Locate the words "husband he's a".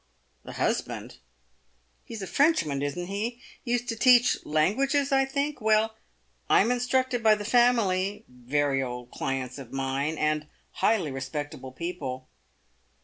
0.53-2.25